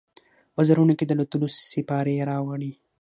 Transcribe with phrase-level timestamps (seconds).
[0.57, 2.71] وزرونو کې، د الوتلو سیپارې راوړي